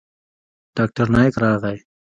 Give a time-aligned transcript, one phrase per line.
[0.75, 1.75] ډاکتر نايک راغى.